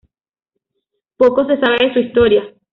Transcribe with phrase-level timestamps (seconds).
[1.15, 2.55] Poco se sabe de su historia.